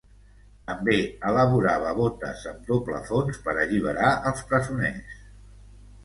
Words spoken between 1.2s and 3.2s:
elaborava botes amb doble